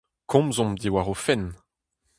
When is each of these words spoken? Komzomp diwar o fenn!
Komzomp 0.31 0.75
diwar 0.81 1.07
o 1.13 1.15
fenn! 1.25 1.45